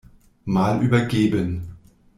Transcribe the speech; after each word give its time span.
Mal 0.45 0.81
übergeben. 0.83 1.77